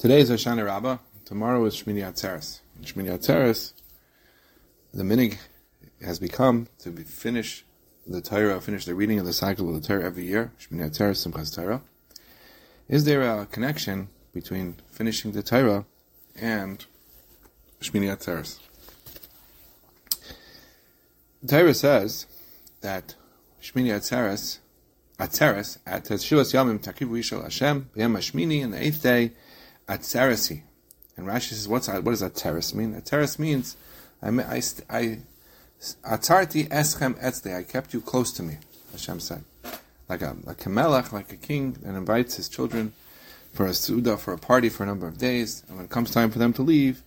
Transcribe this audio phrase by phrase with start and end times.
[0.00, 0.96] Today is Hoshana Rabbah.
[1.26, 2.60] Tomorrow is Shmini Atzeres.
[2.82, 3.74] Shmini Atzeres,
[4.94, 5.36] the minhag
[6.00, 7.66] has become to be finish
[8.06, 10.54] the Torah, finish the reading of the cycle of the Torah every year.
[10.58, 11.82] Shmini Atzeres, Simchas Torah.
[12.88, 15.84] Is there a connection between finishing the Torah
[16.34, 16.82] and
[17.82, 18.58] Shmini Atzeres?
[21.42, 22.24] The Torah says
[22.80, 23.16] that
[23.62, 24.60] Shmini Atzeres,
[25.18, 29.32] Atzeres, at Shivas Yamim Takivu Yishal Hashem, B'yam Hashmini, and the eighth day,
[29.90, 30.62] Atzeresi.
[31.16, 32.94] And Rashi says, what's, what does Atzeres mean?
[32.94, 33.76] Atzeres means,
[34.22, 35.18] I, I, I
[36.04, 38.58] Atzarti eschem etzde, I kept you close to me,
[38.92, 39.44] Hashem said.
[40.08, 42.92] Like a, like a melech, like a king, and invites his children
[43.52, 45.64] for a suda, for a party for a number of days.
[45.68, 47.02] And when it comes time for them to leave,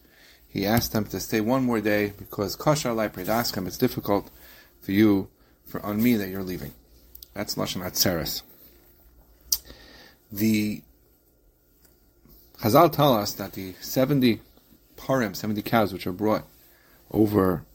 [0.48, 4.30] he asked them to stay one more day because kosher lai predaskem, it's difficult
[4.82, 5.30] for you,
[5.66, 6.74] for on me that you're leaving.
[7.34, 8.42] That's Lashon Atzeres.
[10.32, 10.82] The
[12.64, 14.40] Chazal tell us that the 70
[14.96, 16.46] parim, 70 cows which are brought
[17.12, 17.66] over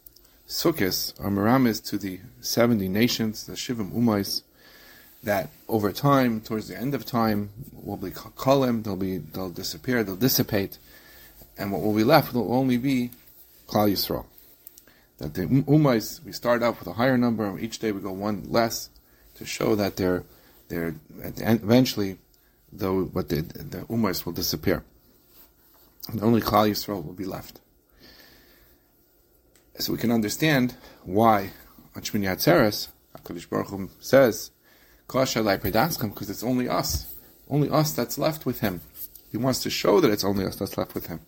[0.48, 4.40] Sukkot are miramis to the 70 nations, the Shivim Umais,
[5.22, 10.02] that over time, towards the end of time, will be kalim, they'll be, they'll disappear,
[10.02, 10.78] they'll dissipate,
[11.58, 13.10] and what will be left will only be
[13.66, 14.24] Klal Yisrael.
[15.18, 18.12] That the Umais, we start off with a higher number, and each day we go
[18.12, 18.88] one less,
[19.34, 20.24] to show that they're,
[20.68, 22.16] they're eventually,
[22.72, 24.84] though, what the, the Umais will disappear.
[26.08, 27.60] And only Klal Yisrael will be left.
[29.78, 30.74] So we can understand
[31.04, 31.50] why
[31.94, 34.50] on Shmini Atzeres, HaKadosh Baruch Hu says,
[35.06, 35.36] because
[36.30, 37.14] it's only us.
[37.48, 38.82] Only us that's left with him.
[39.30, 41.20] He wants to show that it's only us that's left with him.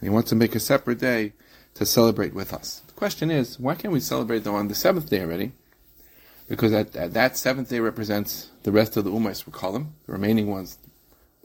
[0.00, 1.32] And he wants to make a separate day
[1.74, 2.82] to celebrate with us.
[2.86, 5.52] The question is, why can't we celebrate though on the seventh day already?
[6.48, 9.94] Because at, at that seventh day represents the rest of the Umais we call them.
[10.06, 10.78] The remaining ones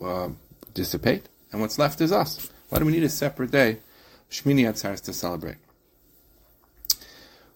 [0.01, 0.29] uh,
[0.73, 1.27] dissipate.
[1.51, 2.49] And what's left is us.
[2.69, 3.79] Why do we need a separate day,
[4.31, 5.57] Shmini Atzeres, to celebrate?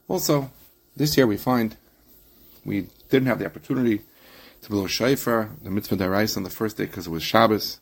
[0.07, 0.51] Also,
[0.95, 1.75] this year we find
[2.63, 4.01] we didn't have the opportunity
[4.61, 7.79] to blow shofar, the mitzvah deraisa on the first day because it was Shabbos.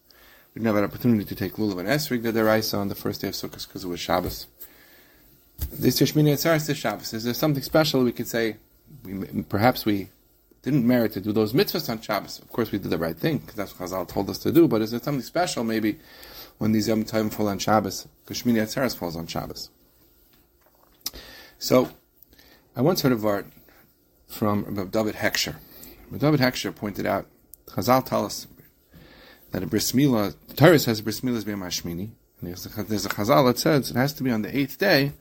[0.53, 3.21] We didn't have an opportunity to take lulav and esrig the deraisa on the first
[3.21, 4.47] day of Sukkot because it was Shabbos.
[5.71, 7.13] This year Shmini Atzeres is Shabbos.
[7.13, 8.57] Is there something special we could say?
[9.03, 10.09] We, perhaps we
[10.63, 12.39] didn't merit to do those mitzvahs on Shabbos.
[12.39, 14.67] Of course, we did the right thing because that's what Chazal told us to do.
[14.67, 15.99] But is there something special maybe
[16.57, 18.07] when these Yom Tovim fall on Shabbos?
[18.23, 19.69] Because Shmini Atzeres falls on Shabbos.
[21.59, 21.91] So
[22.75, 23.45] I once heard a vart
[24.27, 25.55] from David Hecksher.
[26.09, 27.27] Rabbi David Hecksher pointed out,
[27.67, 28.47] Chazal tell us
[29.51, 32.09] that a bris milah, the Torah says bris milah is b'yam
[32.41, 35.13] There's a, there's a Chazal that says it has to be on the eighth day,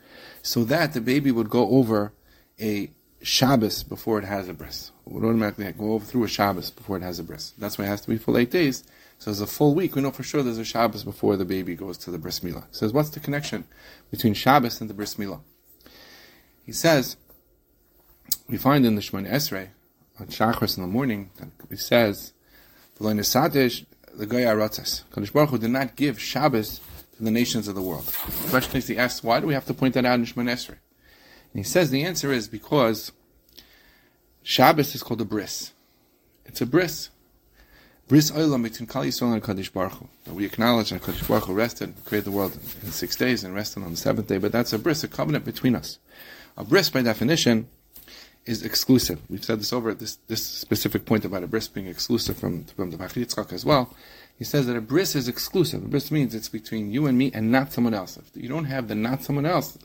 [0.43, 2.13] so that the baby would go over
[2.61, 2.91] a
[3.25, 4.93] Shabbos before it has a bris.
[5.07, 7.55] It would automatically go through a Shabbos before it has a bris.
[7.59, 8.85] That's why it has to be full eight days.
[9.19, 11.75] So as a full week, we know for sure there's a Shabbos before the baby
[11.75, 12.67] goes to the bris milah.
[12.69, 13.65] He says, what's the connection
[14.11, 15.41] between Shabbos and the bris milah?
[16.67, 17.17] He says,
[18.49, 19.69] we find in the Shemon Esrei,
[20.21, 22.33] on Shachris in the morning, that it says,
[22.99, 23.05] the
[24.27, 25.05] Goya Ratzas.
[25.11, 26.81] Kadosh Baruch Hu did not give Shabbos
[27.17, 28.05] to the nations of the world.
[28.05, 30.51] The question is, he asks, why do we have to point that out in Shemon
[30.51, 30.77] Esrei?
[31.55, 33.13] And he says the answer is because
[34.43, 35.73] Shabbos is called a bris.
[36.45, 37.11] It's a bris.
[38.09, 40.09] Bris oilam between Klal Yisrael and Kadosh Baruch Hu.
[40.35, 43.83] We acknowledge that Kadosh Baruch Hu rested, created the world in six days and rested
[43.83, 45.99] on the seventh day, but that's a bris, a covenant between us.
[46.59, 47.69] A bris, by definition,
[48.45, 49.21] is exclusive.
[49.31, 52.91] We've said this over this this specific point about a bris being exclusive from from
[52.91, 53.95] the Pachad Yitzchak as well.
[54.37, 55.83] He says that a bris is exclusive.
[55.85, 58.19] A bris means it's between you and me and not someone else.
[58.19, 59.79] If you don't have the not someone else,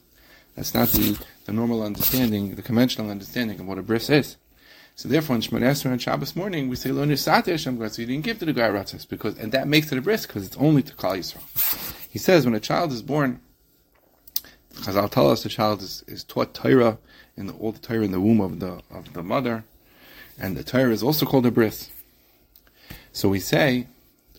[0.55, 4.37] that's not the, the normal understanding, the conventional understanding of what a bris is.
[4.95, 8.05] So therefore, on Shemon Esrei and Shabbos morning, we say Lo Nisate Hashem So you
[8.05, 10.57] didn't give to the guy Ratzas because, and that makes it a bris because it's
[10.57, 12.09] only to Klal Yisrael.
[12.09, 13.39] He says when a child is born,
[14.73, 16.97] Chazal tell us the child is, is taught Torah
[17.37, 19.63] in the, old Torah in the womb of the of the mother,
[20.37, 21.89] and the Torah is also called a bris.
[23.13, 23.87] So we say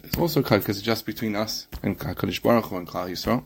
[0.04, 3.44] it's also called because it's just between us and Kadosh Baruch Hu and Klal Yisrael.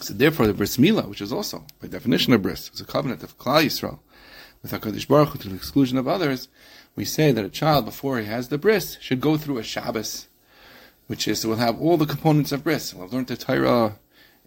[0.00, 3.22] So therefore, the bris milah, which is also by definition a bris, is a covenant
[3.22, 3.98] of Klal Yisrael
[4.62, 6.48] with Hakadosh Baruch Hu to the exclusion of others.
[6.94, 10.28] We say that a child before he has the bris should go through a Shabbos,
[11.06, 12.94] which is will have all the components of bris.
[12.94, 13.98] We'll learn the Torah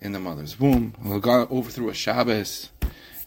[0.01, 0.95] in the mother's womb.
[1.03, 2.69] We'll go over through a Shabbos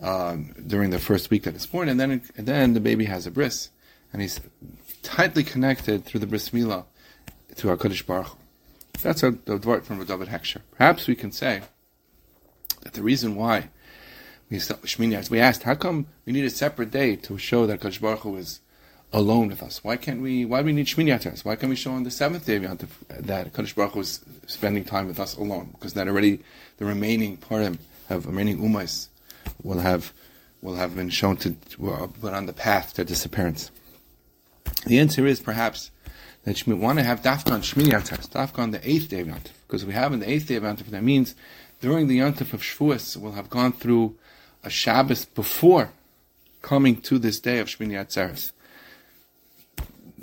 [0.00, 3.26] um, during the first week that it's born, and then and then the baby has
[3.26, 3.70] a bris,
[4.12, 4.40] and he's
[5.02, 6.84] tightly connected through the bris milah
[7.56, 8.28] to Hakadosh Baruch.
[8.28, 8.36] Hu.
[9.02, 10.60] That's a, the word from David Hecksher.
[10.76, 11.62] Perhaps we can say
[12.82, 13.68] that the reason why
[14.50, 14.60] we
[15.30, 18.36] we asked, how come we need a separate day to show that Hakadosh Baruch Hu
[18.36, 18.60] is
[19.12, 19.82] alone with us?
[19.82, 20.44] Why can't we?
[20.44, 21.44] Why do we need Shmini Atzeres?
[21.44, 22.62] Why can't we show on the seventh day of
[23.08, 25.70] that Kadosh Baruch Hu is spending time with us alone?
[25.72, 26.40] Because then already
[26.76, 29.08] the remaining parim have remaining umas
[29.62, 30.12] will have
[30.60, 31.52] will have been shown to
[32.20, 33.70] put on the path to disappearance.
[34.86, 35.90] The answer is perhaps
[36.44, 39.28] that we want to have Dafka on Shmini Atzeres, Dafka on the eighth day of
[39.28, 40.86] Yontif, because we have in the eighth day of Yontif.
[40.86, 41.34] That means
[41.82, 44.14] during the Yontif of Shavuos, we'll have gone through
[44.62, 45.90] a Shabbos before
[46.62, 48.52] coming to this day of Shmini Atzeres.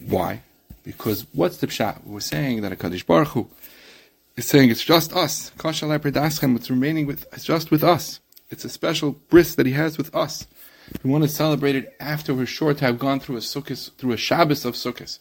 [0.08, 0.42] Why?
[0.84, 2.06] Because what's the pshat?
[2.06, 3.50] We're saying that a Kaddish Baruch Hu
[4.38, 5.52] is saying it's just us.
[5.62, 8.22] What's remaining with it's just with us.
[8.50, 10.48] It's a special bris that he has with us.
[11.04, 14.14] We want to celebrate it after we're sure to have gone through a sukkah, through
[14.14, 15.20] a Shabbos of sukkahs,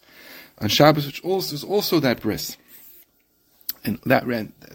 [0.57, 2.55] a Shabbos which also is also that bris.
[3.83, 4.25] And that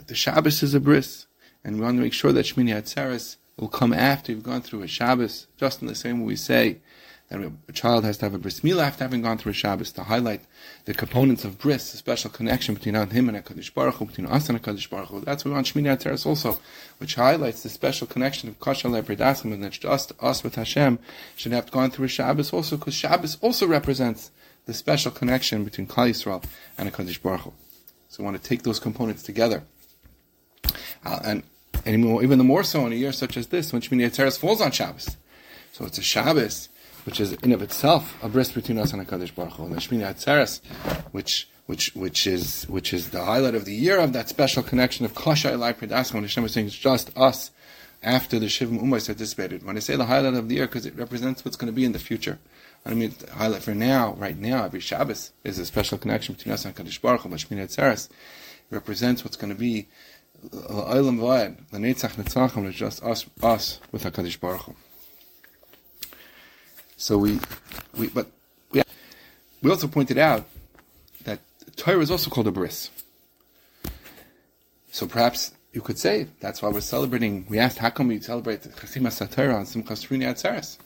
[0.07, 1.27] the Shabbos is a bris,
[1.65, 4.83] and we want to make sure that Shmini Atzeres will come after you've gone through
[4.83, 6.79] a Shabbos, just in the same way we say
[7.31, 9.93] that a child has to have a bris milah after having gone through a Shabbos
[9.93, 10.43] to highlight
[10.85, 14.49] the components of bris, the special connection between him and HaKadosh Baruch Hu, between us
[14.49, 15.21] and HaKadosh Baruch Hu.
[15.21, 16.59] That's what we want Shmini Atzeres also,
[16.99, 20.99] which highlights the special connection of Kosher Lepredasim, and that's just us with Hashem
[21.35, 24.31] should have gone through a Shabbos also, because Shabbos also represents
[24.67, 26.45] the special connection between Klal Yisrael
[26.77, 27.53] and HaKadosh Baruch Hu.
[28.09, 29.65] So we want to take those components together.
[31.05, 31.43] Uh, and
[31.85, 34.61] and even the more so in a year such as this, when Shmini Atzeres falls
[34.61, 35.17] on Shabbos.
[35.73, 36.69] So it's a Shabbos,
[37.05, 39.81] which is in of itself a bris between us and Hakadosh Baruch Hu, and the
[39.81, 40.61] Shmini Atzeres,
[41.13, 45.05] which which which is which is the highlight of the year of that special connection
[45.05, 47.51] of Kasha Elai Predas, when Hashem was saying it's just us
[48.03, 49.65] after the Shivim Umas had dissipated.
[49.65, 51.85] When I say the highlight of the year, because it represents what's going to be
[51.85, 52.39] in the future.
[52.87, 56.53] I mean, the highlight for now, right now, every Shabbos is a special connection between
[56.53, 58.11] us and Hakadosh Baruch Hu, but Shmini Atzeres
[58.71, 59.89] represents what's going to be
[60.51, 64.75] Olam Vayed, the Netzach Netzachim is just us, us with Hakadosh Baruch Hu.
[66.97, 67.41] So we,
[67.97, 68.29] we, but
[68.71, 68.83] we,
[69.63, 70.47] we also pointed out
[71.25, 71.41] that
[71.77, 72.91] Torah is also called a bris.
[74.91, 77.47] So perhaps you could say that's why we're celebrating.
[77.49, 80.79] We asked, how come we celebrate Chasimas Torah on Simchas Shmini Atzeres?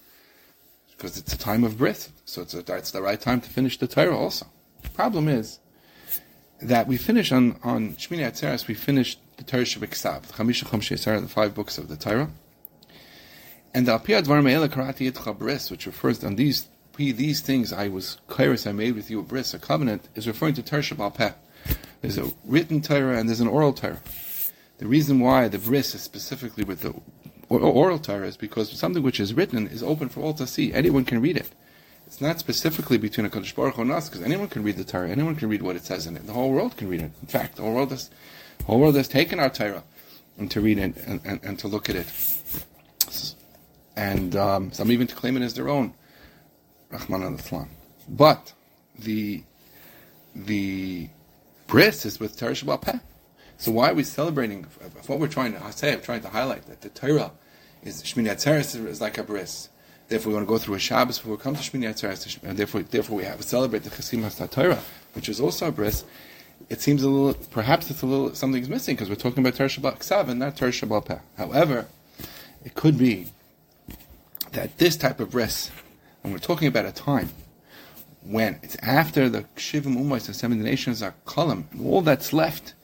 [0.97, 3.79] Because it's a time of bris, so it's, a, it's the right time to finish
[3.79, 4.47] the Torah also.
[4.95, 5.61] Problem is
[6.61, 8.67] that we finish on on Shmini Atzeres.
[8.67, 12.31] We finished the Torah Shabbat the Chamisha Chom the five books of the Torah,
[13.73, 18.67] and the Apiyad Varmeela Karati Bris, which refers on these these things I was kairos
[18.67, 21.35] I made with you a bris a covenant is referring to Torah Shabbat.
[22.01, 24.03] There's a written Torah and there's an oral Torah.
[24.79, 26.95] The reason why the bris is specifically with the
[27.49, 30.73] oral Torah is because something which is written is open for all to see.
[30.73, 31.51] Anyone can read it.
[32.09, 34.85] It's not specifically between a Kaddish Baruch Hu and us, because anyone can read the
[34.85, 36.27] Torah, anyone can read what it says in it.
[36.27, 37.13] The whole world can read it.
[37.21, 38.09] In fact, the whole world the
[38.65, 39.85] whole world has taken our Torah
[40.39, 42.07] and to read it and, and, and to look at it.
[43.97, 45.95] And um, some even to claim it as their own.
[46.91, 47.69] Rahman al
[48.09, 48.53] But
[48.99, 49.43] the
[50.35, 51.09] the
[51.67, 52.99] bris is with Torah Shabbat Peh.
[53.59, 54.65] So why are we celebrating?
[55.07, 57.33] What we're trying to say, I'm trying to highlight that the Torah
[57.83, 59.69] is Shmini Atzeres is like a bris.
[60.09, 62.57] Therefore, we want to go through a Shabbos before we come to Shmini Atzeres, and
[62.57, 64.81] therefore, therefore we have to celebrate the Chasim Torah,
[65.13, 66.05] which is also a bris.
[66.69, 70.01] It seems a little, perhaps it's a little something's missing because we're talking about Shabbat
[70.01, 71.19] Ksav and not Shabbat Peh.
[71.37, 71.87] However,
[72.65, 73.29] it could be
[74.53, 75.71] that this type of bris,
[76.23, 77.31] and we're talking about a time
[78.23, 82.75] when it's after the Shivim Umayis, the seven nations are column, and all that's left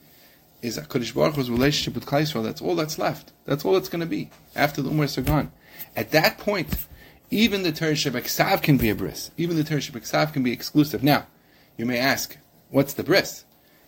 [0.61, 3.31] is a Kaddish Baruch Hu's relationship with Klal That's all that's left.
[3.45, 5.51] That's all it's going to be after the Umayis are gone.
[5.95, 6.87] At that point,
[7.29, 9.29] even the Torah Shabbat can be a bris.
[9.37, 11.03] Even the Torah Shabbat can be exclusive.
[11.03, 11.27] Now,
[11.77, 12.37] you may ask,
[12.69, 13.45] what's the bris?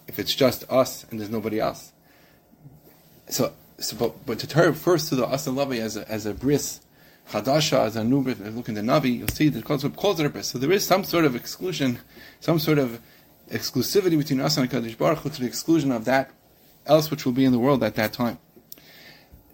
[0.08, 1.92] If it's just us and there's nobody else.
[3.30, 6.34] So, so but, but to Torah refers to the us and as a, as a
[6.34, 6.82] bris,
[7.32, 8.40] Hadasha, as a new bris.
[8.40, 10.48] Look in the Navi, you'll see that it calls, it bris.
[10.48, 12.00] So there is some sort of exclusion,
[12.40, 13.02] some sort of
[13.50, 16.32] exclusivity between us and Kaddish Baruch Hu to the exclusion of that
[16.86, 18.40] else which will be in the world at that time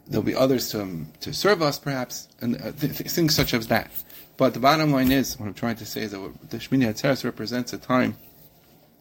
[0.08, 3.68] there'll be others to, to serve us, perhaps, and uh, th- th- things such as
[3.68, 3.90] that.
[4.38, 7.24] But the bottom line is, what I'm trying to say is that the Shmini Atzeres
[7.24, 8.18] represents a time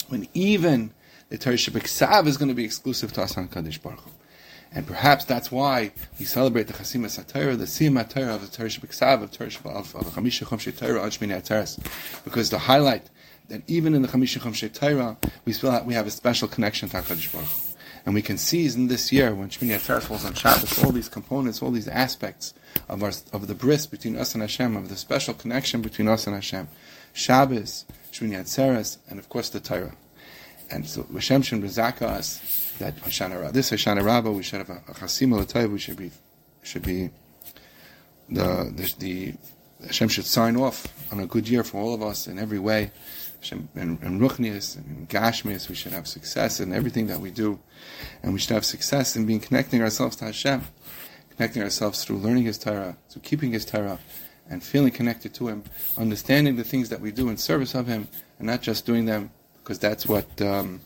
[0.08, 0.92] when even
[1.32, 4.04] the Torah Shabbat is going to be exclusive to us on Kaddish Baruch.
[4.70, 8.68] And perhaps that's why we celebrate the Chasim Satira, the Siyam Torah of the Torah
[8.68, 11.82] Shabbat of Torah of, of Chamisha Chomshe Torah on Shmini Atzeres,
[12.24, 13.08] because to highlight
[13.48, 16.90] that even in the Chamisha Chomshe Torah, we still have, we have a special connection
[16.90, 17.48] to Hakadosh Baruch.
[18.04, 21.08] And we can see in this year, when Shmini Atzeres falls on Shabbos, all these
[21.08, 22.52] components, all these aspects
[22.90, 26.26] of our, of the bris between us and Hashem, of the special connection between us
[26.26, 26.68] and Hashem.
[27.14, 29.94] Shabbos, Shmini Atzeres, and of course the Torah.
[30.72, 34.82] And so Hashem should rezaka us that Hoshana this Hoshana Rabbah, we should have a,
[34.88, 36.10] a Chasim we should be,
[36.62, 37.10] should be
[38.28, 39.34] the, the, the
[39.86, 42.90] Hashem should sign off on a good year for all of us in every way.
[43.40, 47.58] Hashem, and, and Ruchnias we should have success in everything that we do.
[48.22, 50.62] And we should have success in being connecting ourselves to Hashem,
[51.36, 53.98] connecting ourselves through learning His Torah, through keeping His Torah,
[54.48, 55.64] and feeling connected to Him,
[55.98, 59.32] understanding the things that we do in service of Him, and not just doing them
[59.62, 60.80] because that's what um,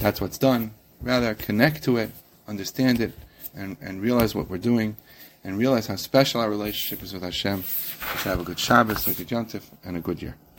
[0.00, 0.72] that's what's done.
[1.00, 2.10] Rather, connect to it,
[2.46, 3.12] understand it,
[3.54, 4.96] and, and realize what we're doing,
[5.44, 7.58] and realize how special our relationship is with Hashem.
[7.58, 10.36] Let's have a good Shabbos, a good Yontif, and a good year.